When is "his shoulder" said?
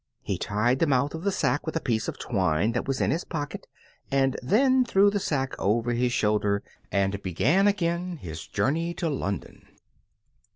5.93-6.63